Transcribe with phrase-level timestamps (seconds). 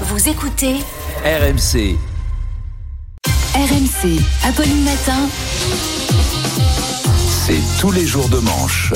[0.00, 0.74] Vous écoutez
[1.24, 1.96] RMC.
[3.54, 5.28] RMC, Apolline Matin.
[7.46, 8.92] C'est tous les jours de manche.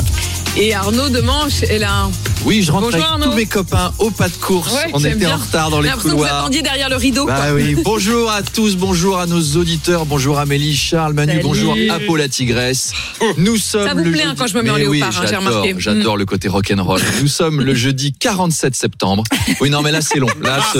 [0.57, 2.09] Et Arnaud Demanche est là.
[2.45, 3.25] Oui, je rentre Bonjour, avec Arnaud.
[3.27, 4.73] tous mes copains au pas de course.
[4.73, 5.35] Ouais, On était bien.
[5.35, 6.41] en retard dans les l'impression que vous couloirs.
[6.41, 7.25] attendiez derrière le rideau.
[7.27, 7.35] quoi.
[7.35, 11.43] Bah oui, bonjour à tous, bonjour à nos auditeurs, bonjour Amélie, Charles, Manu, Salut.
[11.43, 12.93] bonjour Apo la tigresse.
[13.37, 14.99] Nous sommes Ça vous le plaît, hein, jeudi- quand je me mets en Mais oui,
[15.01, 15.75] léopard, hein, j'ai j'adore, remarqué.
[15.79, 17.01] J'adore le côté rock'n'roll.
[17.21, 19.25] Nous sommes le jeudi 47 septembre.
[19.61, 20.29] Oui, non, mais là c'est long.
[20.41, 20.79] Là, ce,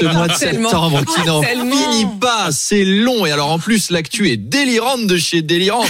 [0.00, 0.70] ce mois de Tellement.
[0.70, 3.26] septembre qui n'en finit pas, c'est long.
[3.26, 5.84] Et alors en plus, l'actu est délirante de chez délirant.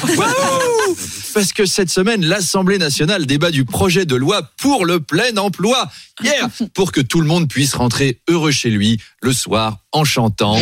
[1.36, 5.86] Parce que cette semaine, l'Assemblée nationale débat du projet de loi pour le plein emploi.
[6.22, 10.56] Hier, pour que tout le monde puisse rentrer heureux chez lui le soir en chantant.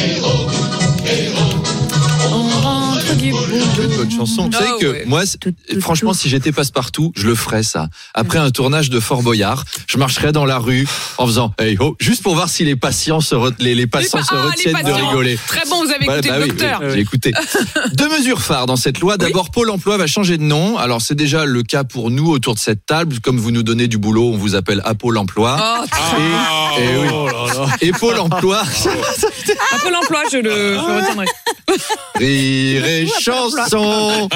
[3.24, 3.96] Du bout.
[3.96, 4.44] Bonne chanson.
[4.44, 5.04] Vous Ah savez que ouais.
[5.06, 5.22] moi,
[5.80, 7.88] franchement, si j'étais passe-partout, je le ferais ça.
[8.12, 11.96] Après un tournage de Fort Boyard, je marcherais dans la rue en faisant hey ho,
[12.00, 14.92] juste pour voir si les patients se les, les passants Les se ah, retiennent de
[14.92, 15.38] rigoler.
[15.46, 16.80] Très bon, vous avez écouté bah le oui, docteur.
[16.82, 17.32] oui, j'ai écouté.
[17.94, 19.16] Deux mesures phares dans cette loi.
[19.16, 20.76] D'abord, Pôle emploi va changer de nom.
[20.76, 23.20] Alors, c'est déjà le cas pour nous autour de cette table.
[23.20, 25.56] Comme vous nous donnez du boulot, on vous appelle à Pôle emploi.
[25.58, 27.08] Oh, Et, et oui.
[27.80, 28.62] Et Pôle emploi,
[29.72, 31.26] à Pôle emploi, je le, je le retiendrai.
[32.16, 34.28] rire et chanson.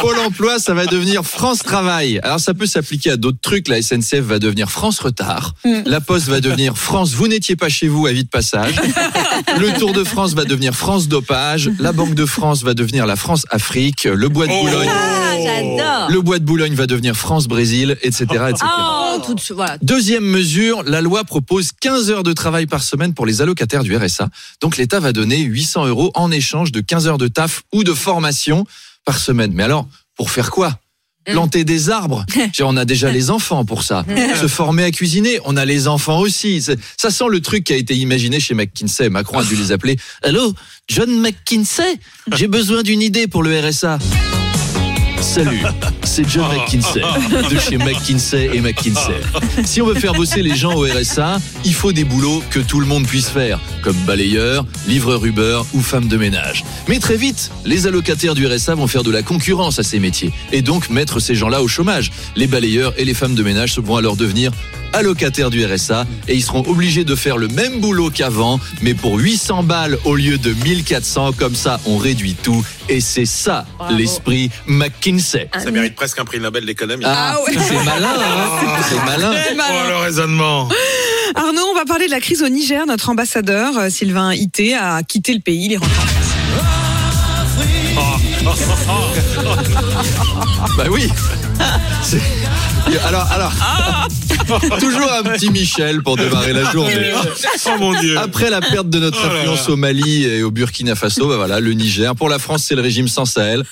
[0.00, 2.20] Pôle emploi, ça va devenir France Travail.
[2.22, 3.68] Alors, ça peut s'appliquer à d'autres trucs.
[3.68, 5.54] La SNCF va devenir France Retard.
[5.86, 8.74] La Poste va devenir France Vous n'étiez pas chez vous, avis de passage.
[9.58, 11.70] Le Tour de France va devenir France Dopage.
[11.78, 14.04] La Banque de France va devenir la France Afrique.
[14.04, 14.90] Le Bois de Boulogne.
[14.90, 16.08] Ah, j'adore.
[16.10, 18.64] Le bois de Boulogne va devenir France-Brésil, etc., etc.
[18.64, 19.78] Oh, tout voilà.
[19.82, 23.96] Deuxième mesure, la loi propose 15 heures de travail par semaine pour les allocataires du
[23.96, 24.28] RSA.
[24.60, 27.92] Donc l'État va donner 800 euros en échange de 15 heures de taf ou de
[27.92, 28.66] formation
[29.04, 29.52] par semaine.
[29.52, 30.78] Mais alors, pour faire quoi?
[31.24, 32.26] Planter des arbres?
[32.60, 34.04] On a déjà les enfants pour ça.
[34.40, 35.40] Se former à cuisiner.
[35.44, 36.62] On a les enfants aussi.
[36.62, 39.08] Ça sent le truc qui a été imaginé chez McKinsey.
[39.08, 39.96] Macron a dû les appeler.
[40.22, 40.54] Allô,
[40.88, 41.98] John McKinsey?
[42.34, 43.98] J'ai besoin d'une idée pour le RSA.
[45.24, 45.62] Salut,
[46.04, 47.00] c'est John McKinsey
[47.50, 49.22] de chez McKinsey et McKinsey.
[49.64, 52.78] Si on veut faire bosser les gens au RSA, il faut des boulots que tout
[52.78, 56.62] le monde puisse faire, comme balayeur, livreur Uber ou femme de ménage.
[56.88, 60.30] Mais très vite, les allocataires du RSA vont faire de la concurrence à ces métiers
[60.52, 62.12] et donc mettre ces gens-là au chômage.
[62.36, 64.52] Les balayeurs et les femmes de ménage vont alors devenir
[64.94, 69.18] allocataires du RSA et ils seront obligés de faire le même boulot qu'avant, mais pour
[69.18, 71.32] 800 balles au lieu de 1400.
[71.32, 75.48] Comme ça, on réduit tout et c'est ça l'esprit McKinsey.
[75.58, 77.04] Ça mérite presque un prix Nobel d'économie.
[77.06, 77.52] Ah, Ah ouais.
[77.56, 79.32] c'est malin, hein c'est malin.
[79.58, 80.68] Oh, le raisonnement.
[81.34, 82.86] Arnaud, on va parler de la crise au Niger.
[82.86, 85.66] Notre ambassadeur, euh, Sylvain Ité, a quitté le pays.
[85.66, 85.94] Il est rentré
[88.46, 89.16] en France.
[90.76, 91.08] Bah oui.
[93.06, 93.52] Alors, alors,
[94.78, 97.12] toujours un petit Michel pour démarrer la journée.
[97.66, 98.18] Oh mon Dieu.
[98.18, 99.38] Après la perte de notre Oh là là.
[99.40, 102.14] influence au Mali et au Burkina Faso, bah voilà, le Niger.
[102.14, 103.64] Pour la France, c'est le régime sans Sahel.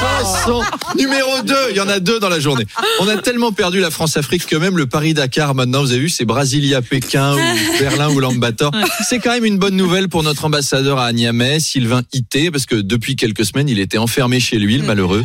[0.00, 0.62] Chanson
[0.96, 2.66] numéro 2, il y en a deux dans la journée.
[3.00, 6.24] On a tellement perdu la France-Afrique que même le Paris-Dakar, maintenant, vous avez vu, c'est
[6.24, 8.72] Brasilia-Pékin ou Berlin ou Lambator.
[9.06, 12.74] C'est quand même une bonne nouvelle pour notre ambassadeur à Niamey, Sylvain Ité, parce que
[12.76, 15.22] depuis quelques semaines, il était enfermé chez lui, le malheureux.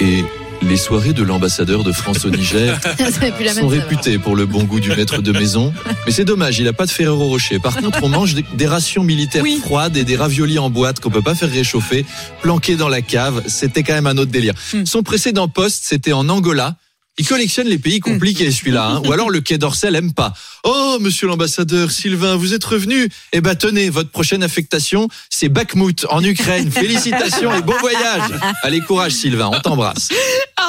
[0.00, 0.24] Et
[0.68, 2.78] les soirées de l'ambassadeur de France au Niger
[3.54, 5.72] sont réputés pour le bon goût du maître de maison.
[6.06, 7.58] Mais c'est dommage, il a pas de Ferrero Rocher.
[7.58, 9.60] Par contre, on mange des, rations militaires Oui.
[9.62, 12.04] froides et des raviolis en boîte qu'on peut pas faire réchauffer,
[12.42, 13.42] planqués dans la cave.
[13.46, 14.54] C'était quand même un autre délire.
[14.72, 14.84] Hmm.
[14.86, 16.76] Son précédent poste, c'était en Angola.
[17.16, 18.86] Il collectionne les pays compliqués, celui-là.
[18.88, 19.02] hein.
[19.06, 20.34] Ou alors le Quai d'Orsay aime pas.
[20.64, 23.08] Oh, monsieur l'ambassadeur Sylvain, vous êtes revenu.
[23.32, 26.72] Eh ben, tenez, votre prochaine affectation, c'est Bakhmut, en Ukraine.
[26.72, 28.30] Félicitations et bon voyage.
[28.62, 30.08] Allez, courage, Sylvain, on t'embrasse.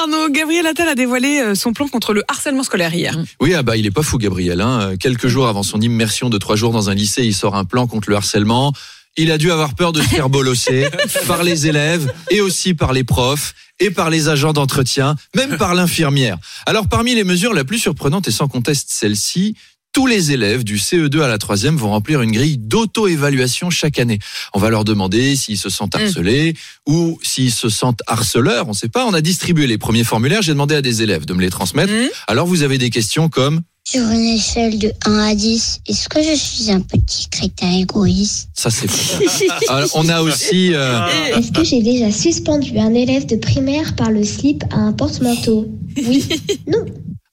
[0.06, 3.18] Arnaud, Gabriel Attal a dévoilé euh, son plan contre le harcèlement scolaire hier.
[3.42, 4.62] Oui, ah bah, il est pas fou, Gabriel.
[4.62, 4.82] Hein.
[4.82, 7.66] Euh, Quelques jours avant son immersion de trois jours dans un lycée, il sort un
[7.66, 8.72] plan contre le harcèlement.
[9.18, 10.90] Il a dû avoir peur de se faire bolosser
[11.28, 15.74] par les élèves et aussi par les profs et par les agents d'entretien, même par
[15.74, 16.38] l'infirmière.
[16.68, 19.56] Alors, parmi les mesures la plus surprenante et sans conteste celle-ci,
[19.96, 24.20] tous les élèves du CE2 à la troisième vont remplir une grille d'auto-évaluation chaque année.
[24.54, 26.54] On va leur demander s'ils se sentent harcelés
[26.86, 28.66] ou s'ils se sentent harceleurs.
[28.66, 29.06] On ne sait pas.
[29.06, 30.42] On a distribué les premiers formulaires.
[30.42, 31.94] J'ai demandé à des élèves de me les transmettre.
[31.94, 32.10] Mhm.
[32.28, 36.22] Alors, vous avez des questions comme Sur une échelle de 1 à 10, est-ce que
[36.22, 38.50] je suis un petit crétin égoïste?
[38.54, 39.60] Ça, c'est pas.
[39.74, 40.74] Alors, on a aussi.
[40.74, 41.08] euh,
[41.38, 45.70] Est-ce que j'ai déjà suspendu un élève de primaire par le slip à un porte-manteau?
[45.96, 46.28] Oui.
[46.68, 46.84] Non.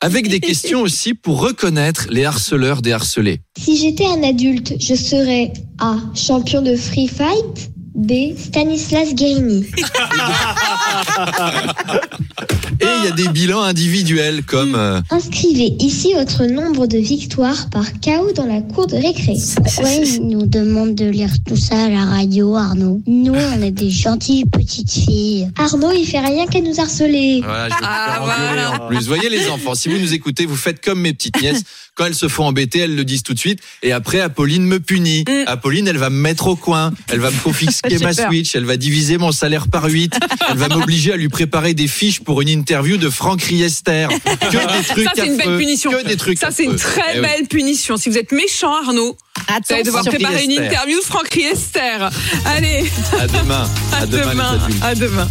[0.02, 3.40] Avec des questions aussi pour reconnaître les harceleurs des harcelés.
[3.58, 5.96] Si j'étais un adulte, je serais A.
[6.14, 8.36] Champion de free fight B.
[8.38, 9.66] Stanislas Guérini.
[12.80, 17.68] Et il y a des bilans individuels comme euh, Inscrivez ici votre nombre de victoires
[17.70, 19.34] par KO dans la cour de récré.
[19.56, 23.70] Pourquoi ils nous demandent de lire tout ça à la radio, Arnaud Nous, on est
[23.70, 25.48] des gentilles petites filles.
[25.56, 27.40] Arnaud, il fait rien qu'à nous harceler.
[27.44, 28.82] Voilà, je vais vous Ah, faire engueuler voilà.
[28.84, 29.06] en plus.
[29.06, 31.62] Voyez les enfants, si vous nous écoutez, vous faites comme mes petites nièces.
[31.94, 33.60] Quand elles se font embêter, elles le disent tout de suite.
[33.82, 35.24] Et après, Apolline me punit.
[35.28, 35.44] Mm.
[35.46, 36.90] Apolline, elle va me mettre au coin.
[37.08, 38.28] Elle va me confisquer J'ai ma peur.
[38.28, 38.54] Switch.
[38.54, 40.14] Elle va diviser mon salaire par 8.
[40.50, 44.08] Elle va m'obliger à lui préparer des fiches pour une interview de Franck Riester.
[44.52, 45.90] Que des trucs Ça, c'est une belle punition.
[45.90, 47.26] Que des trucs Ça, c'est une très Eh oui.
[47.26, 47.96] belle punition.
[47.96, 49.16] Si vous êtes méchant, Arnaud,
[49.48, 52.08] vous allez devoir préparer une interview de Franck Riester.
[52.44, 52.84] Allez,
[53.18, 53.68] À demain.
[53.92, 54.58] à, À demain.
[54.82, 55.28] À demain.